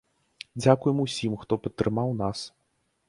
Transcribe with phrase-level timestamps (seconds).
[0.63, 2.39] Дзякуем усім, хто падтрымаў нас.